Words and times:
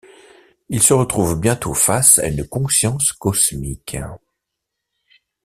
Il 0.69 0.81
se 0.81 0.93
retrouve 0.95 1.39
bientôt 1.39 1.75
face 1.75 2.17
à 2.17 2.25
une 2.25 2.47
conscience 2.47 3.13
cosmique. 3.13 3.95